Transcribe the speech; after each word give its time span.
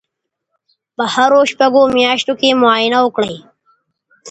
په 0.95 1.03
هرو 1.13 1.39
شپږو 1.51 1.83
میاشتو 1.95 2.33
کې 2.39 2.59
معاینه 2.61 2.99
وکړئ. 3.01 3.35